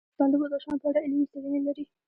افغانستان 0.03 0.27
د 0.31 0.35
بدخشان 0.41 0.77
په 0.81 0.87
اړه 0.89 0.99
علمي 1.05 1.25
څېړنې 1.31 1.59
لري. 1.67 1.83